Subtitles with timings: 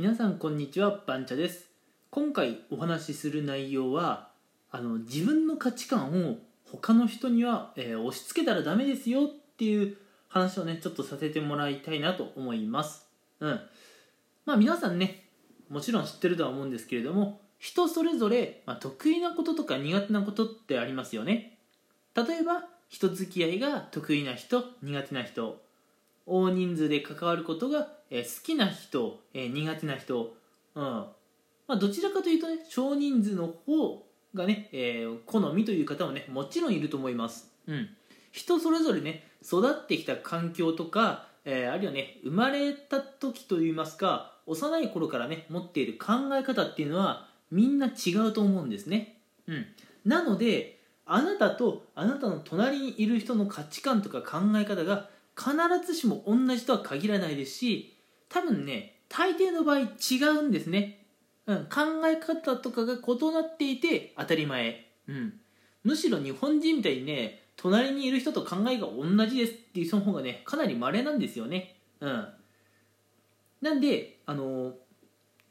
[0.00, 1.68] 皆さんこんにちはバンチャです。
[2.08, 4.30] 今回お話しする内容は
[4.70, 9.28] あの自分の価値観を他の人には、えー押し付けたらダメですよっ
[9.58, 13.08] ていう話をねちょっとさせてもらいたいなと思います。
[13.40, 13.60] うん。
[14.46, 15.26] まあ皆さんね
[15.68, 21.58] もちろん知ってるとは思うんですけれども人それぞれ、まあ、得意なこととか苦手なことってありますよね。
[22.16, 25.60] 例えば人付き合いが得意な人苦手な人
[26.24, 30.34] 大人数で関わることが、え好きな人、え苦手な人、
[30.74, 31.04] うん。
[31.70, 34.04] まあ、どちらかというとね少人数の方
[34.34, 37.88] がね、えー好みという方もねもちろんいると思います、うん、
[38.32, 49.66] 人それぞれね育ってきた環境とか、えーあるいはね生まれた時といいますか幼い頃からね持っている考え方っていうのはみんな違うと思うんですね、うん、
[50.04, 55.52] なのであなたとあなたの隣にいる人の価値観とか考え方が必
[55.86, 57.96] ずしも同じとは限らないですし
[58.30, 59.84] 多分ね大抵の場合違
[60.38, 61.04] うんですね、
[61.46, 65.34] うん、考え方とかが異なっていて当たり前、うん、
[65.84, 72.28] むしろ日本人みたいにね隣にいる人と考えが同じですっていう人の方がねかなり稀なんですよね、うん、
[73.60, 74.74] なんであの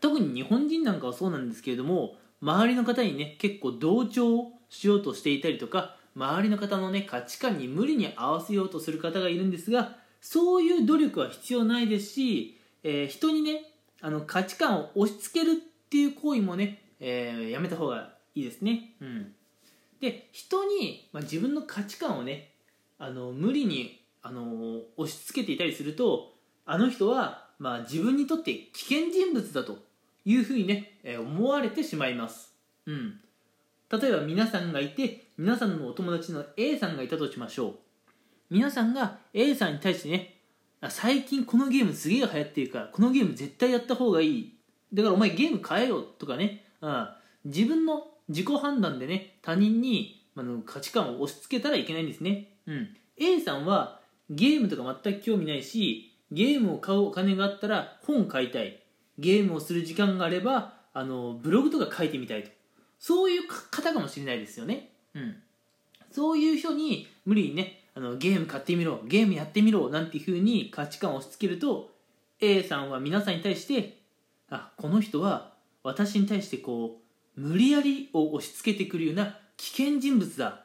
[0.00, 13.62] 特に日本人なんかはそうなんですけれども周りの方にね結構同調しようとしていたりとか周りの方のね価値観に無理に合わせようとする方がいるんですがそういう努力は必要ないですし、えー人にね
[14.00, 15.54] あの価値観を押し付けるっ
[15.88, 18.94] ていう行為もね、えーやめた方がいいですね。
[19.00, 19.32] うん、
[20.00, 22.54] で人に、まあ、自分の価値観をね
[22.98, 29.78] あの無理にあの押し付けていたりするとあの人は、まあ、自分にとって危険人物だと
[30.24, 32.54] いうふうにね、えー思われてしまいます。
[32.86, 33.20] うん
[33.90, 37.74] 例えば皆さんがいて皆さんのお友達の A さんがいたとしましょう
[38.48, 40.36] 皆さんが A さんに対してね
[40.82, 44.58] あ最近このゲームすげえ流行ってるからこのゲーム絶対やった方がいい。
[44.92, 47.08] だからお前ゲーム変えようとかね、うん、
[47.46, 58.78] 自分の自己判断でね他人にあの価値観を押し付けたらいけないんですね、うん、A さんはゲームとか全く興味ないしゲームを買うお金があったら本買いたい。
[59.18, 62.50] ゲームをする時間があればあのブログとか書いてみたいと。
[62.98, 64.90] そういう方かもしれないですよね。
[65.14, 65.36] うん。
[66.10, 71.90] そういう人に無理にね、あのゲーム買ってみろ、ゲームやってみろ、なんていう風に価値観を押し付けると、
[72.40, 73.98] A さんは皆さんに対して、
[74.50, 77.00] あ、この人は私に対してこ
[77.36, 80.64] う、無理やりを押し付けてくるような危険人物だ。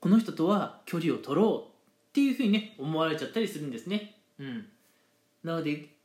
[0.00, 1.70] この人とは距離を取ろう
[2.10, 4.16] っていう風にね、思われちゃったりするんですね。
[4.38, 4.66] うん。
[5.42, 5.96] なので、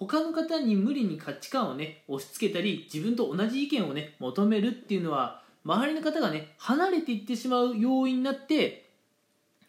[0.00, 8.89] 他の方に無理に価値観をね押し付けたり自分と同じ意見をね求めるっていうのは周りの方がね離れていってしまう要因になって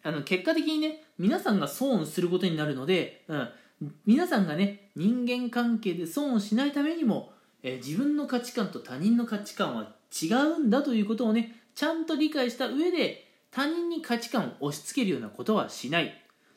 [0.03, 3.49] あの結果的にね皆さんが損することになるので、うん、
[4.05, 7.31] 皆さんがね人間関係で損をしないためにも、
[7.63, 16.13] えー自分の価値観と他人の価値観は違うんだということをねちゃんと理解した上で他人に価値観を押し付けるようなことはしない。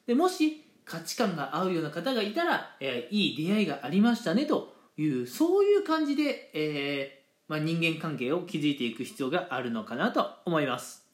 [0.07, 11.07] でもし価値観が合うような方がいたら、えーいい出会いがありましたねというそういう感じで、えーまあ、人間関係を築いていく必要があるのかなと思います。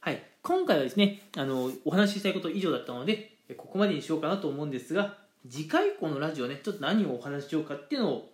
[0.00, 0.29] はい。
[0.42, 5.18] 今回はですねあのお話ししたいこと以上だったのでここまでにしようかなと思うんですが
[5.48, 8.30] 次回以降のラジオねちょっと何をお話ししようかっていうのを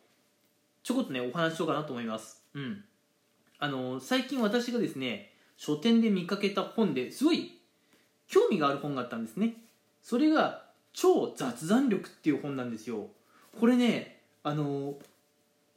[0.83, 2.45] ちょこっとねお話ししようかなと思います。
[2.55, 2.85] うん。
[3.59, 7.59] あの最近私がですね書店で見かけた本ですごい
[8.29, 9.55] 興味がある本があったんですね。
[10.03, 13.09] それが「超雑談力」っていう本なんですよ。
[13.59, 14.99] これねあの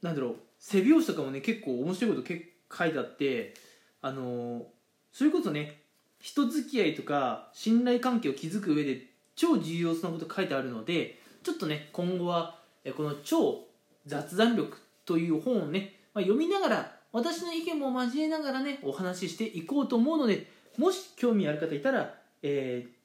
[0.02, 3.54] なんだろう背拍子とかもね結構面白いこと結構書いてあって
[4.02, 4.66] あの
[5.12, 5.79] それこそね
[6.20, 12.58] 人付き合いとか信頼関係を築く上で超重要なこと書いてあるのでちょっとね今後は
[12.96, 13.66] この「超
[14.06, 14.76] 雑談力」
[15.06, 23.00] という本をね、まあ、読みながら私の意見も交えながらねお話ししていこうと思うのでもし興味ある方いたら、えー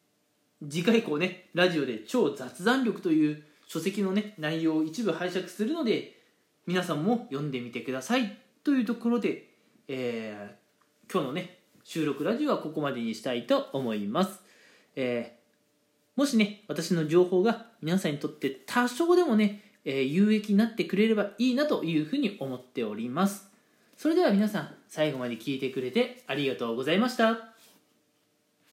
[0.67, 6.17] 次回以降ねラジオで「超雑談力」という書籍のね内容を一部拝借するので
[6.65, 9.49] 皆さんも読んでみてくださいというところで、
[9.89, 10.65] えー
[11.11, 11.54] 今日のね
[11.85, 14.41] 収録ラジオはここまでにしたいと思います、
[14.95, 15.45] えー
[16.15, 23.51] もしね私の情報が皆さんにとって多少でもね、えー有益になってくれればいいなというふうに思っております。
[23.97, 27.54] それでは皆さん最後まで聞いてくれてありがとうございました。